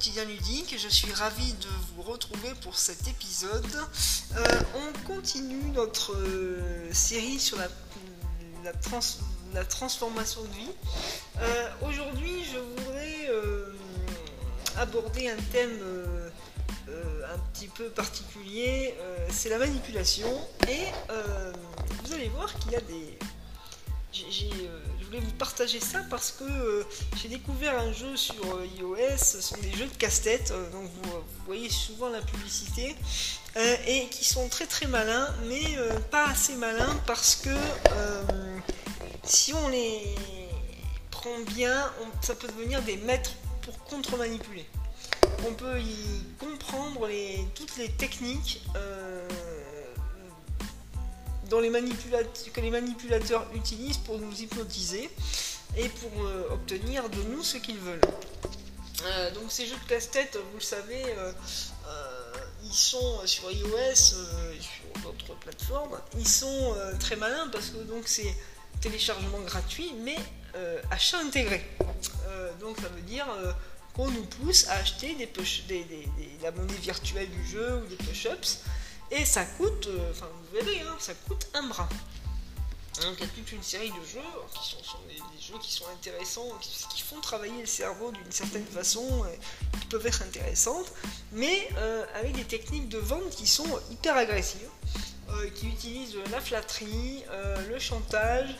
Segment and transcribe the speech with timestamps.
[0.00, 3.76] quotidien ludique, je suis ravie de vous retrouver pour cet épisode.
[4.34, 7.68] Euh, on continue notre euh, série sur la,
[8.64, 8.72] la,
[9.62, 10.70] transformation de vie.
[11.42, 13.28] Euh, aujourd'hui, je voudrais
[14.78, 15.78] aborder un thème
[16.88, 18.94] un petit peu particulier,
[19.28, 20.30] c'est la manipulation.
[20.66, 20.86] Et
[22.04, 23.18] vous allez voir qu'il y a des
[25.10, 26.84] voulais vous partager ça parce que euh,
[27.16, 31.10] j'ai découvert un jeu sur euh, iOS, ce sont des jeux de casse-tête, donc vous,
[31.46, 32.94] voyez souvent la publicité,
[33.88, 35.76] et qui sont très très malins, mais
[36.12, 37.50] pas assez malins parce que
[39.24, 40.14] si on les
[41.10, 41.90] prend bien,
[42.22, 44.64] ça peut devenir des maîtres pour contre-manipuler.
[45.48, 48.62] On peut y comprendre les, toutes les techniques
[51.50, 55.10] que les manipulateurs utilisent pour nous hypnotiser
[55.76, 58.00] et pour euh, obtenir de nous ce qu'ils veulent.
[59.04, 61.32] Euh, donc ces jeux de casse-tête, vous le savez, euh,
[62.64, 68.06] ils sont sur iOS et sur d'autres plateformes, ils sont très malins parce que donc
[68.06, 68.34] c'est
[68.80, 70.16] téléchargement gratuit mais
[70.90, 71.64] achat intégré.
[72.60, 73.26] donc ça veut dire
[73.94, 75.86] qu'on nous pousse à acheter des, push, des,
[76.42, 78.60] la monnaie virtuelle du jeu ou des push-ups
[79.10, 81.88] et ça coûte, euh, enfin vous verrez, hein, ça coûte un bras.
[83.02, 84.20] Donc il y a toute une série de jeux
[84.52, 89.24] qui sont, des, jeux qui sont intéressants, qui, font travailler le cerveau d'une certaine façon,
[89.80, 90.92] qui peuvent être intéressantes,
[91.32, 94.79] mais euh, avec des techniques de vente qui sont hyper agressives, euh,
[95.54, 97.24] qui utilisent la flatterie,
[97.68, 98.54] le chantage,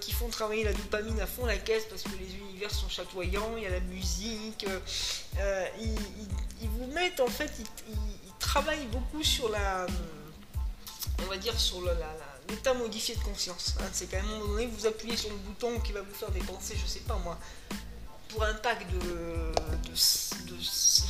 [0.00, 3.56] qui font travailler la dopamine à fond la caisse parce que les univers sont chatoyants,
[3.56, 4.66] il y a la musique,
[5.80, 7.50] ils, vous mettent en fait,
[8.38, 9.86] travaille beaucoup sur la,
[11.22, 11.82] on va dire sur
[12.48, 13.74] l'état modifié de conscience.
[13.80, 13.84] Hein.
[13.92, 16.76] C'est qu'à un moment donné, vous appuyez sur le bouton qui va vous faire dépenser,
[16.80, 17.38] je sais pas moi,
[18.28, 18.98] pour un pack de,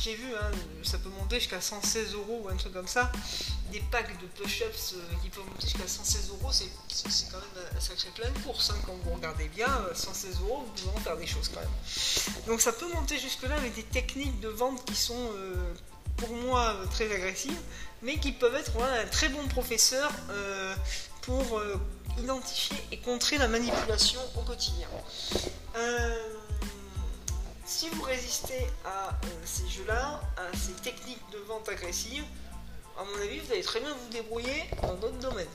[0.01, 0.51] j'ai vu, hein,
[0.83, 3.11] ça peut monter jusqu'à 116 euros ou un truc comme ça.
[3.71, 6.69] Des packs de push-ups euh, qui peuvent monter jusqu'à 116 euros, c'est
[7.31, 8.71] quand même un sacré plein de course.
[8.71, 11.59] Hein, quand vous regardez bien, 116 euh, euros, vous pouvez en faire des choses quand
[11.59, 12.45] même.
[12.47, 15.53] Donc ça peut monter jusque-là avec des techniques de vente qui sont euh,
[16.19, 17.59] pour moi euh, très agressives,
[18.01, 20.75] mais qui peuvent être un très bon professeur euh,
[21.21, 21.79] pour euh,
[22.21, 24.87] identifier et contrer la manipulation au quotidien.
[27.69, 29.11] Si vous résistez à
[29.45, 32.25] ces jeux-là, à ces techniques de vente agressive,
[32.97, 35.47] à mon avis, vous allez très bien vous débrouiller dans d'autres domaines.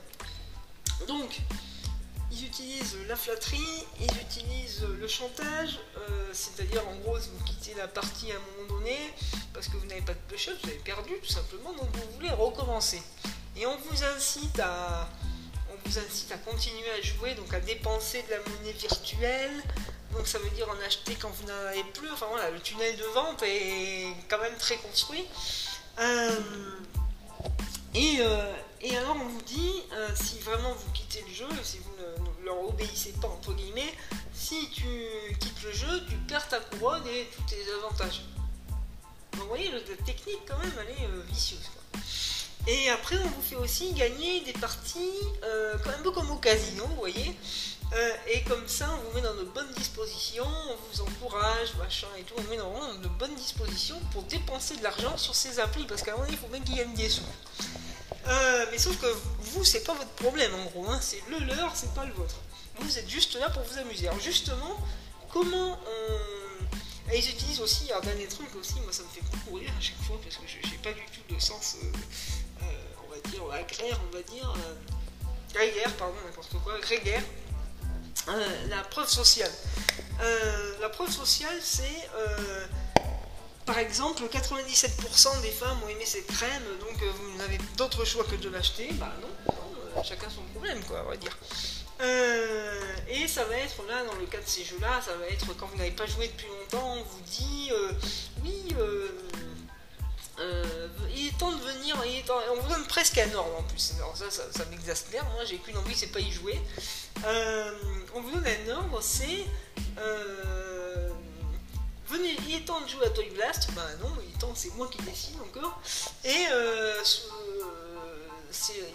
[1.08, 1.40] Donc,
[2.30, 7.88] ils utilisent la flatterie, ils utilisent le chantage, euh, c'est-à-dire en gros vous quittez la
[7.88, 8.96] partie à un moment donné
[9.52, 12.30] parce que vous n'avez pas de push vous avez perdu tout simplement, donc vous voulez
[12.30, 13.02] recommencer.
[13.56, 15.08] Et on vous incite à,
[15.68, 19.62] on vous incite à continuer à jouer, donc à dépenser de la monnaie virtuelle.
[20.14, 22.10] Donc ça veut dire en acheter quand vous n'en avez plus.
[22.12, 25.24] Enfin voilà, le tunnel de vente est quand même très construit.
[25.98, 26.40] Euh,
[27.94, 31.78] et, euh, et alors on vous dit, euh, si vraiment vous quittez le jeu, si
[31.78, 33.92] vous ne, leur obéissez pas entre guillemets,
[34.32, 34.84] si tu
[35.38, 38.22] quittes le jeu, tu perds ta couronne et tous tes avantages.
[39.32, 41.70] Donc vous voyez, la technique quand même, elle est vicieuse.
[42.66, 46.86] Et après, on vous fait aussi gagner des parties, euh, un peu comme au casino,
[46.86, 47.36] vous voyez.
[48.28, 52.22] et comme ça, on vous met dans de bonnes dispositions, on vous encourage, machin et
[52.22, 55.84] tout, on vous met dans de bonnes dispositions pour dépenser de l'argent sur ces applis,
[55.84, 57.22] parce qu'à un moment donné, il faut bien qu'ils gagnent des sous.
[58.26, 59.06] Euh, mais sauf que
[59.38, 60.98] vous, c'est pas votre problème en gros, hein.
[61.00, 62.36] c'est le leur, c'est pas le vôtre.
[62.78, 64.08] Vous êtes juste là pour vous amuser.
[64.08, 64.76] Alors justement,
[65.30, 67.14] comment on...
[67.14, 70.00] Ils utilisent aussi, un dernier truc aussi, moi ça me fait beaucoup rire à chaque
[70.02, 71.98] fois parce que j'ai pas du tout de sens, euh, euh,
[73.54, 74.54] agraire, on va dire,
[75.52, 77.22] grégaire, pardon, n'importe quoi, grégaire,
[78.68, 79.52] la preuve sociale.
[80.80, 82.08] la preuve sociale, c'est
[83.66, 88.24] par exemple, 97% des femmes ont aimé cette crème, donc euh, vous n'avez d'autre choix
[88.24, 88.90] que de l'acheter.
[88.94, 91.36] Bah non, euh, chacun son problème, quoi, on va dire.
[92.02, 95.54] Euh, et ça va être là, dans le cas de ces jeux-là, ça va être
[95.56, 97.70] quand vous n'avez pas joué depuis longtemps, on vous dit
[98.42, 98.74] oui,
[101.14, 101.96] il est temps de venir,
[102.50, 103.94] on vous donne presque un ordre en plus.
[104.14, 106.60] Ça, ça, m'exaspère, moi j'ai qu'une envie, c'est pas y jouer.
[108.14, 109.44] on vous donne un ordre, c'est
[112.08, 113.68] venez, il est temps de jouer à Toy Blast.
[113.74, 115.80] Bah non, il est temps, c'est moi qui décide encore.
[116.24, 117.02] Et euh,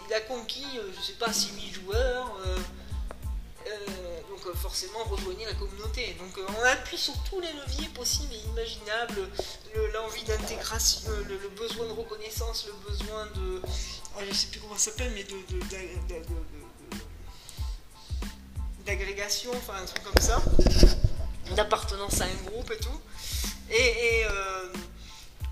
[0.08, 2.36] il a conquis, euh, je sais pas, 6000 joueurs.
[4.30, 6.16] Euh, donc forcément rejoignez la communauté.
[6.18, 9.28] Donc on appuie sur tous les leviers possibles et imaginables,
[9.92, 13.62] l'envie d'intégration, le, besoin de reconnaissance, le besoin de,
[14.16, 15.36] oh, je sais plus comment ça s'appelle, mais de,
[18.86, 20.42] d'agrégation, enfin un truc comme ça
[21.54, 23.00] d'appartenance à un groupe et tout.
[23.70, 24.72] Et, euh,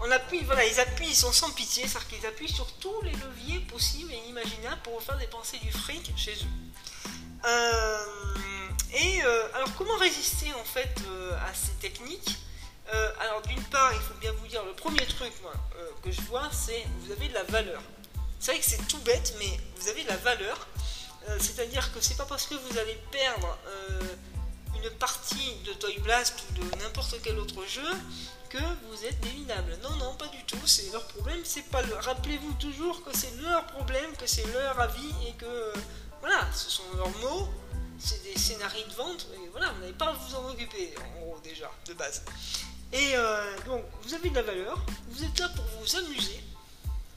[0.01, 3.13] on appuie, voilà, ils appuient, ils sont sans pitié, c'est-à-dire qu'ils appuient sur tous les
[3.13, 7.45] leviers possibles et imaginables pour faire dépenser du fric chez eux.
[7.45, 8.38] Euh,
[8.95, 12.39] et euh, alors, comment résister en fait euh, à ces techniques?
[13.21, 15.31] Alors, d'une part, il faut bien vous dire, le premier truc
[16.03, 17.83] que je vois, c'est vous avez de la valeur.
[18.41, 20.67] C'est vrai que c'est tout bête, mais vous avez de la valeur.
[21.39, 23.59] C'est-à-dire que c'est pas parce que vous allez perdre
[24.75, 27.91] une partie de Toy Blast ou de n'importe quel autre jeu
[28.49, 28.59] que
[28.89, 29.79] vous êtes déminable.
[29.83, 30.67] Non, non, pas du tout.
[30.67, 31.41] C'est leur problème.
[31.45, 31.95] C'est pas le.
[31.95, 35.73] Rappelez-vous toujours que c'est leur problème, que c'est leur avis et que
[36.21, 37.49] voilà, ce sont leurs mots.
[37.99, 39.27] C'est des scénarios de vente.
[39.35, 42.23] Et voilà, vous n'avez pas à vous en occuper en gros déjà de base.
[42.93, 44.79] Et euh, donc vous avez de la valeur.
[45.09, 46.41] Vous êtes là pour vous amuser.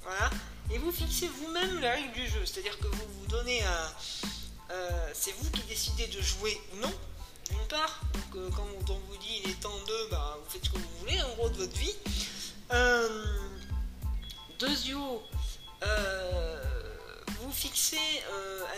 [0.04, 0.30] Voilà.
[0.72, 2.46] Et vous fixez vous-même la règle du jeu.
[2.46, 3.94] C'est-à-dire que vous vous donnez un.
[4.72, 6.94] Euh, c'est vous qui décidez de jouer ou non
[7.52, 8.02] d'une part.
[8.14, 10.78] Donc euh, quand on vous dit il est temps de, bah, vous faites ce que
[10.78, 11.96] vous voulez en gros de votre vie.
[12.72, 13.26] Euh,
[15.84, 16.64] euh,
[17.40, 17.98] vous fixez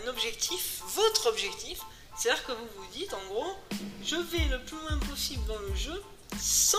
[0.04, 1.80] un objectif, votre objectif,
[2.24, 3.54] c'est-à-dire que vous vous dites en gros,
[4.02, 6.02] je vais le plus loin possible dans le jeu
[6.40, 6.78] sans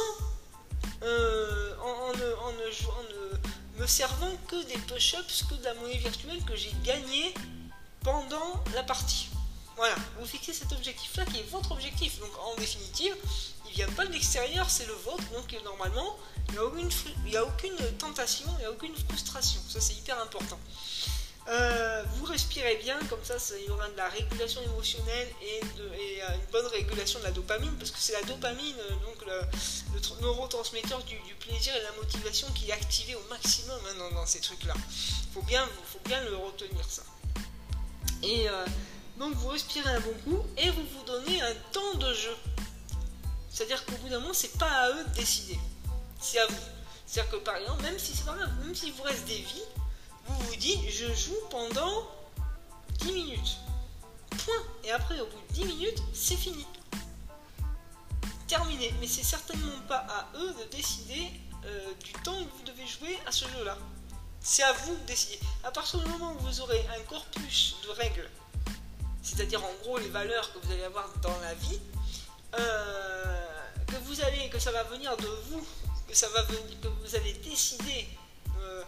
[1.02, 7.34] en, ne, me servant que des push-ups, que de la monnaie virtuelle que j'ai gagnée
[8.00, 9.28] pendant la partie.
[9.76, 12.18] Voilà, vous fixez cet objectif-là qui est votre objectif.
[12.20, 13.14] Donc en définitive,
[13.66, 15.24] il vient pas de l'extérieur, c'est le vôtre.
[15.34, 16.16] Donc normalement,
[16.48, 16.54] il
[17.26, 19.60] n'y a, a aucune tentation, il n'y a aucune frustration.
[19.68, 20.58] Ça c'est hyper important.
[21.46, 26.34] Euh, vous respirez bien, comme ça, il y aura de la régulation émotionnelle et, euh,
[26.34, 31.02] une bonne régulation de la dopamine, parce que c'est la dopamine, euh, donc le, neurotransmetteur
[31.04, 34.72] du, plaisir et de la motivation qui est activé au maximum hein, dans, ces trucs-là.
[34.74, 37.02] Il faut bien, faut bien le retenir ça.
[38.22, 38.46] Et
[39.18, 42.34] donc vous respirez un bon coup et vous vous donnez un temps de jeu.
[43.50, 45.58] C'est-à-dire qu'au bout d'un moment, c'est pas à eux de décider.
[46.18, 46.56] C'est à vous.
[47.06, 49.62] C'est-à-dire que par exemple, même si pas grave, même s'il vous reste des vies,
[50.88, 52.08] je joue pendant
[53.00, 53.56] 10 minutes.
[54.30, 54.62] Point.
[54.84, 56.66] Et après, au bout de 10 minutes, c'est fini.
[58.48, 58.92] Terminé.
[59.00, 61.30] Mais c'est certainement pas à eux de décider
[61.64, 63.78] euh, du temps que vous devez jouer à ce jeu-là.
[64.40, 65.38] C'est à vous de décider.
[65.64, 68.28] À partir du moment où vous aurez un corpus de règles
[69.24, 71.80] c'est-à-dire en gros les valeurs que vous allez avoir dans la vie,
[72.58, 73.46] euh,
[73.86, 75.66] que vous allez, que ça va venir de vous,
[76.06, 78.06] que ça va venir, que vous allez décider,
[78.60, 78.82] euh,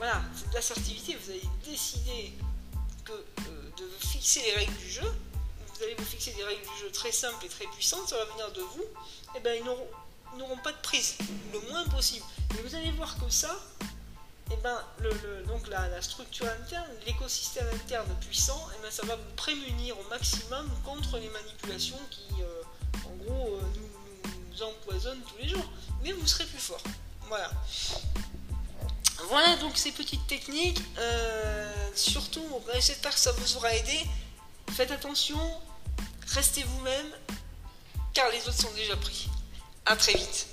[0.00, 2.32] voilà, c'est de l'assertivité, vous allez décider
[3.04, 5.14] que, euh, de fixer les règles du jeu,
[5.74, 8.24] vous allez vous fixer des règles du jeu très simples et très puissantes, ça va
[8.24, 9.64] venir de vous, et eh bien ils
[10.38, 11.18] n'auront pas de prise,
[11.52, 12.24] le moins possible.
[12.58, 13.54] Et vous allez voir que ça,
[14.50, 14.82] eh ben,
[15.46, 20.66] donc la, structure interne, l'écosystème interne puissant, eh ben, ça va vous prémunir au maximum
[20.82, 22.62] contre les manipulations qui, euh,
[23.06, 25.70] en gros, euh, nous, empoisonnent tous les jours.
[26.02, 26.82] Mais vous serez plus fort.
[27.28, 27.50] Voilà.
[29.30, 30.82] Voilà donc ces petites techniques.
[30.98, 32.44] Euh, surtout,
[32.74, 34.00] j'espère que ça vous aura aidé.
[34.72, 35.38] Faites attention,
[36.26, 37.06] restez vous-même,
[38.12, 39.28] car les autres sont déjà pris.
[39.86, 40.48] A très vite.